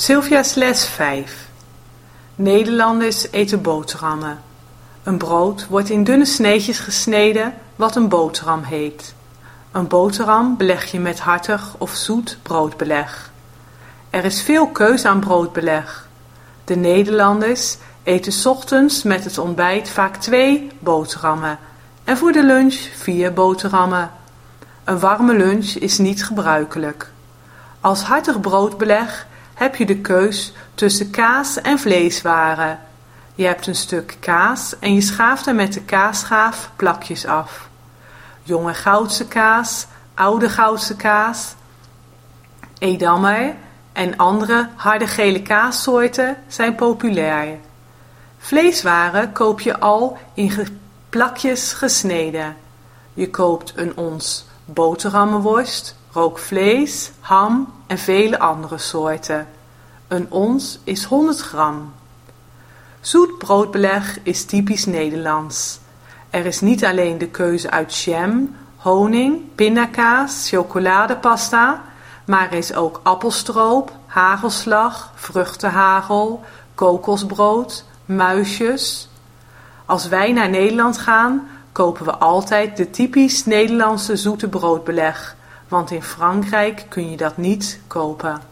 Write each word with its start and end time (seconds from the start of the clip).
Sylvia's 0.00 0.54
les 0.54 0.86
5 0.86 1.48
Nederlanders 2.34 3.30
eten 3.30 3.62
boterhammen. 3.62 4.42
Een 5.02 5.18
brood 5.18 5.66
wordt 5.66 5.90
in 5.90 6.04
dunne 6.04 6.24
sneetjes 6.24 6.78
gesneden, 6.78 7.54
wat 7.76 7.96
een 7.96 8.08
boterham 8.08 8.62
heet. 8.62 9.14
Een 9.72 9.86
boterham 9.88 10.56
beleg 10.56 10.90
je 10.90 11.00
met 11.00 11.20
hartig 11.20 11.74
of 11.78 11.94
zoet 11.94 12.38
broodbeleg. 12.42 13.30
Er 14.10 14.24
is 14.24 14.42
veel 14.42 14.68
keus 14.68 15.04
aan 15.04 15.20
broodbeleg. 15.20 16.08
De 16.64 16.76
Nederlanders 16.76 17.76
eten 18.02 18.50
ochtends 18.50 19.02
met 19.02 19.24
het 19.24 19.38
ontbijt 19.38 19.90
vaak 19.90 20.16
twee 20.16 20.70
boterhammen 20.78 21.58
en 22.04 22.16
voor 22.16 22.32
de 22.32 22.44
lunch 22.44 22.74
vier 22.94 23.32
boterhammen. 23.32 24.10
Een 24.84 24.98
warme 24.98 25.36
lunch 25.36 25.68
is 25.74 25.98
niet 25.98 26.24
gebruikelijk. 26.24 27.10
Als 27.80 28.02
hartig 28.02 28.40
broodbeleg 28.40 29.28
heb 29.60 29.76
je 29.76 29.86
de 29.86 29.96
keus 29.96 30.52
tussen 30.74 31.10
kaas 31.10 31.60
en 31.60 31.78
vleeswaren. 31.78 32.78
Je 33.34 33.46
hebt 33.46 33.66
een 33.66 33.74
stuk 33.74 34.16
kaas 34.20 34.78
en 34.78 34.94
je 34.94 35.00
schaaft 35.00 35.46
er 35.46 35.54
met 35.54 35.72
de 35.72 35.80
kaasschaaf 35.80 36.70
plakjes 36.76 37.26
af. 37.26 37.68
Jonge 38.42 38.74
goudse 38.74 39.28
kaas, 39.28 39.86
oude 40.14 40.48
goudse 40.48 40.96
kaas, 40.96 41.54
edammer 42.78 43.54
en 43.92 44.16
andere 44.16 44.68
harde 44.76 45.06
gele 45.06 45.42
kaassoorten 45.42 46.36
zijn 46.48 46.74
populair. 46.74 47.58
Vleeswaren 48.38 49.32
koop 49.32 49.60
je 49.60 49.78
al 49.78 50.18
in 50.34 50.80
plakjes 51.08 51.72
gesneden. 51.72 52.56
Je 53.14 53.30
koopt 53.30 53.72
een 53.76 53.96
ons 53.96 54.46
boterhammenworst, 54.64 55.96
rookvlees, 56.12 57.12
ham 57.20 57.72
en 57.86 57.98
vele 57.98 58.38
andere 58.38 58.78
soorten. 58.78 59.48
Een 60.08 60.26
ons 60.30 60.78
is 60.84 61.04
100 61.04 61.40
gram. 61.40 61.92
Zoet 63.00 63.38
broodbeleg 63.38 64.18
is 64.22 64.44
typisch 64.44 64.86
Nederlands. 64.86 65.78
Er 66.30 66.46
is 66.46 66.60
niet 66.60 66.84
alleen 66.84 67.18
de 67.18 67.28
keuze 67.28 67.70
uit 67.70 67.96
jam, 67.96 68.56
honing, 68.76 69.54
pindakaas, 69.54 70.48
chocoladepasta, 70.48 71.82
maar 72.24 72.50
er 72.50 72.58
is 72.58 72.74
ook 72.74 73.00
appelstroop, 73.02 73.92
hagelslag, 74.06 75.12
vruchtenhagel, 75.14 76.44
kokosbrood, 76.74 77.84
muisjes. 78.04 79.08
Als 79.86 80.08
wij 80.08 80.32
naar 80.32 80.50
Nederland 80.50 80.98
gaan, 80.98 81.48
kopen 81.72 82.04
we 82.04 82.16
altijd 82.16 82.76
de 82.76 82.90
typisch 82.90 83.44
Nederlandse 83.44 84.16
zoete 84.16 84.48
broodbeleg, 84.48 85.36
want 85.70 85.90
in 85.90 86.02
Frankrijk 86.02 86.86
kun 86.88 87.10
je 87.10 87.16
dat 87.16 87.36
niet 87.36 87.80
kopen. 87.86 88.49